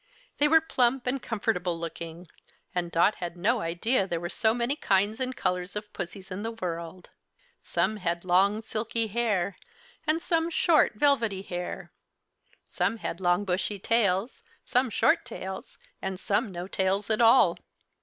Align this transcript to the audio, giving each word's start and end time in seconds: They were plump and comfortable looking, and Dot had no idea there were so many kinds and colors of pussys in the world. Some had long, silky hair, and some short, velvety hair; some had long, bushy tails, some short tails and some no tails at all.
They 0.39 0.47
were 0.47 0.61
plump 0.61 1.05
and 1.05 1.21
comfortable 1.21 1.77
looking, 1.77 2.27
and 2.73 2.91
Dot 2.91 3.17
had 3.17 3.37
no 3.37 3.59
idea 3.61 4.07
there 4.07 4.19
were 4.19 4.29
so 4.31 4.51
many 4.51 4.75
kinds 4.75 5.19
and 5.19 5.35
colors 5.35 5.75
of 5.75 5.93
pussys 5.93 6.31
in 6.31 6.41
the 6.41 6.49
world. 6.53 7.11
Some 7.61 7.97
had 7.97 8.25
long, 8.25 8.63
silky 8.63 9.05
hair, 9.05 9.57
and 10.07 10.19
some 10.19 10.49
short, 10.49 10.95
velvety 10.95 11.43
hair; 11.43 11.91
some 12.65 12.97
had 12.97 13.21
long, 13.21 13.45
bushy 13.45 13.77
tails, 13.77 14.41
some 14.65 14.89
short 14.89 15.23
tails 15.23 15.77
and 16.01 16.19
some 16.19 16.51
no 16.51 16.67
tails 16.67 17.11
at 17.11 17.21
all. 17.21 17.59